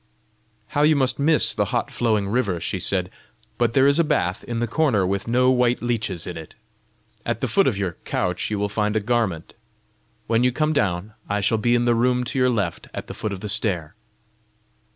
[0.69, 3.11] "How you must miss the hot flowing river!" she said.
[3.59, 6.55] "But there is a bath in the corner with no white leeches in it!
[7.23, 9.53] At the foot of your couch you will find a garment.
[10.25, 13.13] When you come down, I shall be in the room to your left at the
[13.13, 13.93] foot of the stair."